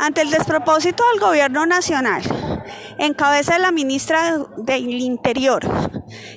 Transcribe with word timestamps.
Ante 0.00 0.22
el 0.22 0.30
despropósito 0.30 1.04
del 1.12 1.20
gobierno 1.20 1.66
nacional, 1.66 2.22
en 2.96 3.12
cabeza 3.12 3.52
de 3.52 3.58
la 3.58 3.70
ministra 3.70 4.38
del 4.56 4.88
Interior 4.88 5.60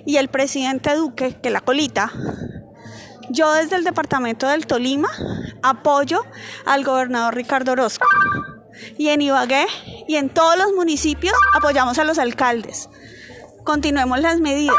y 0.06 0.18
el 0.18 0.28
presidente 0.28 0.94
Duque, 0.96 1.40
que 1.42 1.50
la 1.50 1.62
colita, 1.62 2.12
yo 3.30 3.54
desde 3.54 3.78
el 3.78 3.86
departamento 3.86 4.50
del 4.50 4.68
Tolima 4.68 5.08
apoyo 5.62 6.26
al 6.66 6.84
gobernador 6.84 7.36
Ricardo 7.36 7.72
Orozco. 7.72 8.06
Y 8.98 9.08
en 9.10 9.22
Ibagué 9.22 9.66
y 10.10 10.18
en 10.18 10.30
todos 10.30 10.58
los 10.58 10.74
municipios 10.74 11.34
apoyamos 11.56 11.98
a 12.00 12.04
los 12.04 12.20
alcaldes. 12.20 12.90
Continuemos 13.64 14.20
las 14.20 14.42
medidas. 14.42 14.76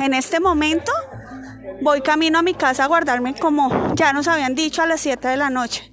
En 0.00 0.14
este 0.14 0.38
momento 0.38 0.92
voy 1.80 2.02
camino 2.02 2.38
a 2.38 2.42
mi 2.42 2.54
casa 2.54 2.84
a 2.84 2.86
guardarme 2.86 3.34
como 3.34 3.96
ya 3.96 4.12
nos 4.12 4.28
habían 4.28 4.54
dicho 4.54 4.80
a 4.80 4.86
las 4.86 5.00
7 5.00 5.26
de 5.26 5.36
la 5.36 5.50
noche. 5.50 5.91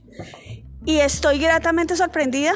Y 0.89 1.02
estoy 1.02 1.38
gratamente 1.38 1.95
sorprendida 1.95 2.53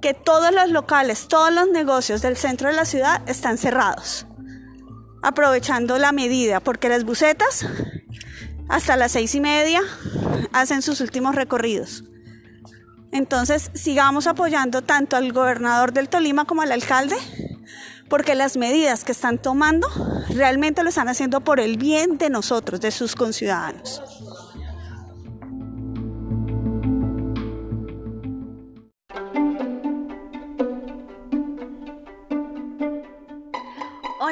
que 0.00 0.14
todos 0.14 0.54
los 0.54 0.70
locales, 0.70 1.26
todos 1.26 1.52
los 1.52 1.68
negocios 1.70 2.22
del 2.22 2.36
centro 2.36 2.68
de 2.68 2.76
la 2.76 2.84
ciudad 2.84 3.20
están 3.28 3.58
cerrados, 3.58 4.28
aprovechando 5.24 5.98
la 5.98 6.12
medida, 6.12 6.60
porque 6.60 6.88
las 6.88 7.02
bucetas 7.02 7.66
hasta 8.68 8.96
las 8.96 9.10
seis 9.10 9.34
y 9.34 9.40
media 9.40 9.82
hacen 10.52 10.82
sus 10.82 11.00
últimos 11.00 11.34
recorridos. 11.34 12.04
Entonces, 13.10 13.72
sigamos 13.74 14.28
apoyando 14.28 14.82
tanto 14.82 15.16
al 15.16 15.32
gobernador 15.32 15.92
del 15.92 16.08
Tolima 16.08 16.44
como 16.44 16.62
al 16.62 16.70
alcalde, 16.70 17.16
porque 18.08 18.36
las 18.36 18.56
medidas 18.56 19.02
que 19.02 19.10
están 19.10 19.38
tomando 19.38 19.88
realmente 20.28 20.84
lo 20.84 20.90
están 20.90 21.08
haciendo 21.08 21.40
por 21.40 21.58
el 21.58 21.76
bien 21.76 22.18
de 22.18 22.30
nosotros, 22.30 22.80
de 22.80 22.92
sus 22.92 23.16
conciudadanos. 23.16 24.00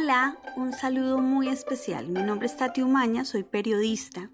Hola, 0.05 0.37
un 0.57 0.75
saludo 0.75 1.17
muy 1.17 1.49
especial. 1.49 2.09
Mi 2.09 2.23
nombre 2.23 2.47
es 2.47 2.59
Tati 2.59 2.83
Umaña, 2.83 3.25
soy 3.25 3.43
periodista. 3.43 4.29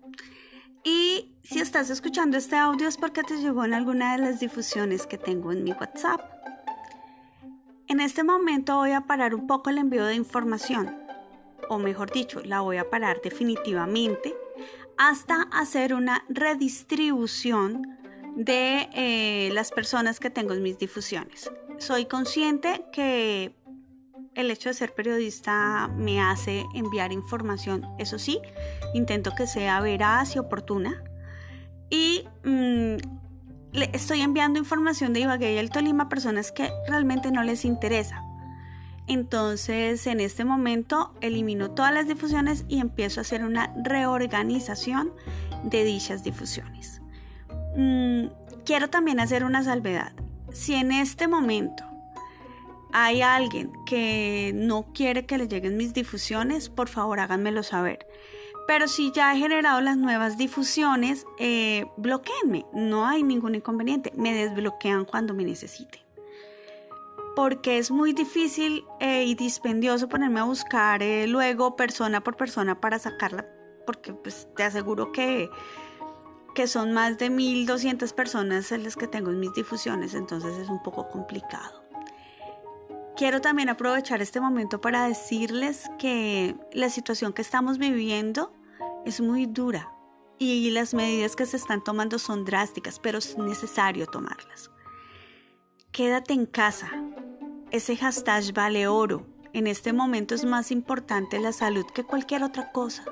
Y 0.82 1.36
si 1.44 1.60
estás 1.60 1.90
escuchando 1.90 2.36
este 2.36 2.56
audio 2.56 2.88
es 2.88 2.96
porque 2.96 3.22
te 3.22 3.36
llegó 3.36 3.64
en 3.64 3.74
alguna 3.74 4.16
de 4.16 4.18
las 4.18 4.40
difusiones 4.40 5.06
que 5.06 5.16
tengo 5.16 5.52
en 5.52 5.62
mi 5.62 5.70
WhatsApp. 5.70 6.22
En 7.86 8.00
este 8.00 8.24
momento 8.24 8.78
voy 8.78 8.90
a 8.90 9.02
parar 9.02 9.32
un 9.32 9.46
poco 9.46 9.70
el 9.70 9.78
envío 9.78 10.06
de 10.06 10.16
información, 10.16 10.92
o 11.68 11.78
mejor 11.78 12.10
dicho, 12.10 12.42
la 12.42 12.62
voy 12.62 12.78
a 12.78 12.90
parar 12.90 13.20
definitivamente 13.22 14.34
hasta 14.98 15.42
hacer 15.52 15.94
una 15.94 16.24
redistribución 16.28 17.96
de 18.34 18.88
eh, 18.92 19.50
las 19.52 19.70
personas 19.70 20.18
que 20.18 20.30
tengo 20.30 20.52
en 20.52 20.64
mis 20.64 20.78
difusiones. 20.78 21.48
Soy 21.78 22.06
consciente 22.06 22.86
que 22.92 23.54
el 24.40 24.50
hecho 24.50 24.68
de 24.68 24.74
ser 24.74 24.94
periodista 24.94 25.88
me 25.96 26.20
hace 26.20 26.64
enviar 26.74 27.12
información, 27.12 27.86
eso 27.98 28.18
sí, 28.18 28.40
intento 28.94 29.32
que 29.36 29.46
sea 29.46 29.80
veraz 29.80 30.36
y 30.36 30.38
oportuna. 30.38 31.02
Y 31.90 32.24
mm, 32.44 32.96
le 33.72 33.90
estoy 33.92 34.20
enviando 34.20 34.58
información 34.58 35.12
de 35.12 35.20
Ibagué 35.20 35.54
y 35.54 35.58
el 35.58 35.70
Tolima 35.70 36.04
a 36.04 36.08
personas 36.08 36.52
que 36.52 36.70
realmente 36.88 37.30
no 37.30 37.42
les 37.42 37.64
interesa. 37.64 38.22
Entonces, 39.06 40.06
en 40.06 40.20
este 40.20 40.44
momento 40.44 41.14
elimino 41.20 41.72
todas 41.72 41.92
las 41.92 42.06
difusiones 42.06 42.64
y 42.68 42.78
empiezo 42.78 43.20
a 43.20 43.22
hacer 43.22 43.44
una 43.44 43.74
reorganización 43.84 45.12
de 45.64 45.84
dichas 45.84 46.22
difusiones. 46.22 47.02
Mm, 47.76 48.26
quiero 48.64 48.88
también 48.88 49.20
hacer 49.20 49.44
una 49.44 49.64
salvedad. 49.64 50.12
Si 50.52 50.74
en 50.74 50.92
este 50.92 51.28
momento 51.28 51.89
hay 52.92 53.22
alguien 53.22 53.72
que 53.86 54.52
no 54.54 54.92
quiere 54.92 55.26
que 55.26 55.38
le 55.38 55.48
lleguen 55.48 55.76
mis 55.76 55.92
difusiones, 55.92 56.68
por 56.68 56.88
favor 56.88 57.20
háganmelo 57.20 57.62
saber. 57.62 58.06
Pero 58.66 58.86
si 58.86 59.10
ya 59.10 59.34
he 59.34 59.38
generado 59.38 59.80
las 59.80 59.96
nuevas 59.96 60.38
difusiones, 60.38 61.26
eh, 61.38 61.86
bloqueenme, 61.96 62.66
no 62.72 63.06
hay 63.06 63.22
ningún 63.22 63.56
inconveniente, 63.56 64.12
me 64.16 64.32
desbloquean 64.32 65.04
cuando 65.04 65.34
me 65.34 65.44
necesiten. 65.44 66.00
Porque 67.34 67.78
es 67.78 67.90
muy 67.90 68.12
difícil 68.12 68.84
eh, 69.00 69.24
y 69.24 69.34
dispendioso 69.34 70.08
ponerme 70.08 70.40
a 70.40 70.44
buscar 70.44 71.02
eh, 71.02 71.26
luego 71.26 71.74
persona 71.74 72.22
por 72.22 72.36
persona 72.36 72.80
para 72.80 72.98
sacarla, 72.98 73.46
porque 73.86 74.12
pues, 74.12 74.48
te 74.54 74.62
aseguro 74.62 75.10
que, 75.10 75.50
que 76.54 76.66
son 76.66 76.92
más 76.92 77.18
de 77.18 77.30
1200 77.30 78.12
personas 78.12 78.70
en 78.72 78.84
las 78.84 78.94
que 78.94 79.06
tengo 79.06 79.30
en 79.30 79.40
mis 79.40 79.52
difusiones, 79.52 80.14
entonces 80.14 80.56
es 80.58 80.68
un 80.68 80.82
poco 80.82 81.08
complicado. 81.08 81.89
Quiero 83.20 83.42
también 83.42 83.68
aprovechar 83.68 84.22
este 84.22 84.40
momento 84.40 84.80
para 84.80 85.06
decirles 85.06 85.90
que 85.98 86.56
la 86.72 86.88
situación 86.88 87.34
que 87.34 87.42
estamos 87.42 87.76
viviendo 87.76 88.50
es 89.04 89.20
muy 89.20 89.44
dura 89.44 89.92
y 90.38 90.70
las 90.70 90.94
medidas 90.94 91.36
que 91.36 91.44
se 91.44 91.58
están 91.58 91.84
tomando 91.84 92.18
son 92.18 92.46
drásticas, 92.46 92.98
pero 92.98 93.18
es 93.18 93.36
necesario 93.36 94.06
tomarlas. 94.06 94.70
Quédate 95.92 96.32
en 96.32 96.46
casa. 96.46 96.90
Ese 97.70 97.94
hashtag 97.94 98.54
vale 98.54 98.86
oro. 98.88 99.26
En 99.52 99.66
este 99.66 99.92
momento 99.92 100.34
es 100.34 100.46
más 100.46 100.70
importante 100.70 101.38
la 101.40 101.52
salud 101.52 101.84
que 101.94 102.04
cualquier 102.04 102.42
otra 102.42 102.72
cosa. 102.72 103.04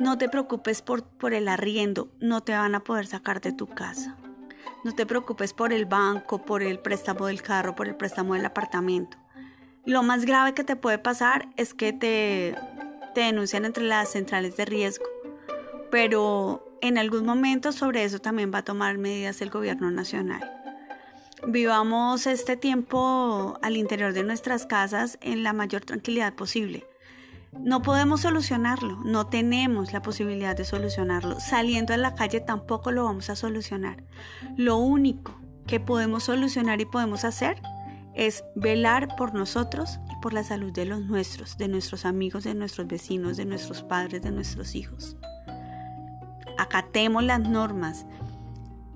No 0.00 0.18
te 0.18 0.28
preocupes 0.28 0.82
por, 0.82 1.04
por 1.04 1.32
el 1.32 1.46
arriendo, 1.46 2.10
no 2.18 2.40
te 2.40 2.54
van 2.54 2.74
a 2.74 2.82
poder 2.82 3.06
sacar 3.06 3.40
de 3.40 3.52
tu 3.52 3.68
casa. 3.68 4.16
No 4.82 4.92
te 4.94 5.04
preocupes 5.06 5.52
por 5.52 5.72
el 5.72 5.84
banco, 5.84 6.42
por 6.42 6.62
el 6.62 6.78
préstamo 6.78 7.26
del 7.26 7.42
carro, 7.42 7.74
por 7.74 7.88
el 7.88 7.96
préstamo 7.96 8.34
del 8.34 8.46
apartamento. 8.46 9.18
Lo 9.84 10.02
más 10.02 10.24
grave 10.24 10.54
que 10.54 10.64
te 10.64 10.76
puede 10.76 10.98
pasar 10.98 11.48
es 11.56 11.74
que 11.74 11.92
te, 11.92 12.54
te 13.14 13.20
denuncian 13.22 13.64
entre 13.64 13.84
las 13.84 14.10
centrales 14.10 14.56
de 14.56 14.64
riesgo. 14.64 15.04
Pero 15.90 16.76
en 16.80 16.98
algún 16.98 17.26
momento 17.26 17.72
sobre 17.72 18.04
eso 18.04 18.18
también 18.18 18.52
va 18.54 18.58
a 18.58 18.64
tomar 18.64 18.96
medidas 18.98 19.42
el 19.42 19.50
gobierno 19.50 19.90
nacional. 19.90 20.40
Vivamos 21.46 22.26
este 22.26 22.56
tiempo 22.56 23.58
al 23.62 23.76
interior 23.76 24.12
de 24.12 24.24
nuestras 24.24 24.66
casas 24.66 25.18
en 25.22 25.42
la 25.42 25.52
mayor 25.52 25.84
tranquilidad 25.84 26.34
posible. 26.34 26.86
No 27.58 27.82
podemos 27.82 28.20
solucionarlo, 28.20 29.00
no 29.04 29.26
tenemos 29.26 29.92
la 29.92 30.02
posibilidad 30.02 30.56
de 30.56 30.64
solucionarlo. 30.64 31.40
Saliendo 31.40 31.92
a 31.92 31.96
la 31.96 32.14
calle 32.14 32.40
tampoco 32.40 32.92
lo 32.92 33.04
vamos 33.04 33.28
a 33.28 33.36
solucionar. 33.36 34.04
Lo 34.56 34.76
único 34.76 35.38
que 35.66 35.80
podemos 35.80 36.24
solucionar 36.24 36.80
y 36.80 36.84
podemos 36.84 37.24
hacer 37.24 37.60
es 38.14 38.44
velar 38.54 39.16
por 39.16 39.34
nosotros 39.34 39.98
y 40.10 40.20
por 40.22 40.32
la 40.32 40.44
salud 40.44 40.72
de 40.72 40.84
los 40.84 41.00
nuestros, 41.04 41.58
de 41.58 41.68
nuestros 41.68 42.04
amigos, 42.04 42.44
de 42.44 42.54
nuestros 42.54 42.86
vecinos, 42.86 43.36
de 43.36 43.44
nuestros 43.44 43.82
padres, 43.82 44.22
de 44.22 44.30
nuestros 44.30 44.74
hijos. 44.74 45.16
Acatemos 46.56 47.24
las 47.24 47.40
normas. 47.40 48.06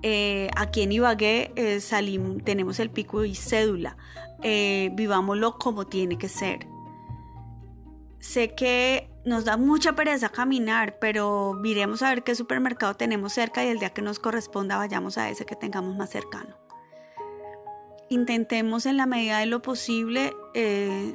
Eh, 0.01 0.49
aquí 0.55 0.81
en 0.81 0.91
Ibagué 0.91 1.51
eh, 1.55 1.79
salimos, 1.81 2.43
tenemos 2.43 2.79
el 2.79 2.89
pico 2.89 3.25
y 3.25 3.35
cédula. 3.35 3.97
Eh, 4.43 4.91
vivámoslo 4.93 5.57
como 5.57 5.87
tiene 5.87 6.17
que 6.17 6.29
ser 6.29 6.67
Sé 8.25 8.55
que 8.55 9.07
nos 9.23 9.45
da 9.45 9.55
mucha 9.55 9.93
pereza 9.93 10.29
caminar, 10.29 10.97
pero 10.97 11.53
miremos 11.53 12.01
a 12.01 12.09
ver 12.09 12.23
qué 12.23 12.33
supermercado 12.33 12.95
tenemos 12.95 13.33
cerca 13.33 13.63
y 13.63 13.67
el 13.67 13.77
día 13.77 13.91
que 13.91 14.01
nos 14.01 14.17
corresponda 14.17 14.77
vayamos 14.77 15.19
a 15.19 15.29
ese 15.29 15.45
que 15.45 15.55
tengamos 15.55 15.95
más 15.95 16.09
cercano. 16.09 16.57
Intentemos 18.09 18.87
en 18.87 18.97
la 18.97 19.05
medida 19.05 19.37
de 19.37 19.45
lo 19.45 19.61
posible 19.61 20.33
eh, 20.55 21.13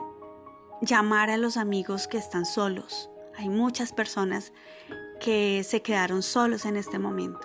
llamar 0.82 1.30
a 1.30 1.36
los 1.36 1.56
amigos 1.56 2.06
que 2.06 2.16
están 2.16 2.46
solos. 2.46 3.10
Hay 3.36 3.48
muchas 3.48 3.92
personas 3.92 4.52
que 5.18 5.64
se 5.64 5.82
quedaron 5.82 6.22
solos 6.22 6.64
en 6.64 6.76
este 6.76 7.00
momento. 7.00 7.40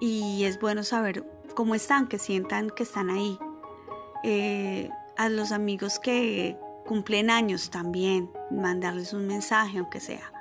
Y 0.00 0.42
es 0.44 0.58
bueno 0.58 0.82
saber 0.82 1.24
cómo 1.54 1.76
están, 1.76 2.08
que 2.08 2.18
sientan 2.18 2.70
que 2.70 2.82
están 2.82 3.08
ahí. 3.08 3.38
Eh, 4.24 4.90
a 5.16 5.28
los 5.28 5.52
amigos 5.52 6.00
que, 6.00 6.58
cumplen 6.86 7.30
años 7.30 7.70
también, 7.70 8.30
mandarles 8.50 9.12
un 9.12 9.26
mensaje 9.26 9.78
aunque 9.78 10.00
sea. 10.00 10.32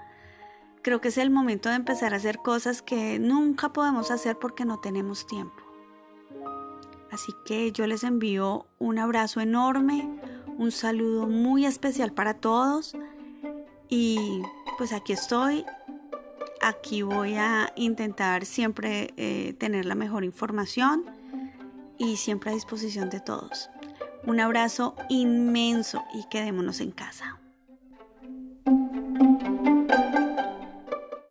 Creo 0.81 0.99
que 0.99 1.07
es 1.07 1.17
el 1.17 1.29
momento 1.29 1.69
de 1.69 1.75
empezar 1.75 2.13
a 2.13 2.17
hacer 2.17 2.39
cosas 2.39 2.81
que 2.81 3.17
nunca 3.17 3.71
podemos 3.71 4.11
hacer 4.11 4.37
porque 4.37 4.65
no 4.65 4.79
tenemos 4.79 5.25
tiempo. 5.25 5.63
Así 7.09 7.31
que 7.45 7.71
yo 7.71 7.87
les 7.87 8.03
envío 8.03 8.65
un 8.79 8.97
abrazo 8.97 9.39
enorme, 9.39 10.09
un 10.57 10.71
saludo 10.71 11.27
muy 11.27 11.65
especial 11.65 12.11
para 12.11 12.33
todos 12.33 12.95
y 13.87 14.41
pues 14.77 14.91
aquí 14.93 15.13
estoy. 15.13 15.63
Aquí 16.61 17.01
voy 17.01 17.35
a 17.35 17.71
intentar 17.75 18.45
siempre 18.45 19.13
eh, 19.17 19.53
tener 19.59 19.85
la 19.85 19.95
mejor 19.95 20.23
información 20.23 21.05
y 21.97 22.17
siempre 22.17 22.51
a 22.51 22.53
disposición 22.53 23.09
de 23.09 23.19
todos. 23.19 23.69
Un 24.25 24.39
abrazo 24.39 24.95
inmenso 25.09 26.03
y 26.13 26.23
quedémonos 26.29 26.79
en 26.79 26.91
casa. 26.91 27.42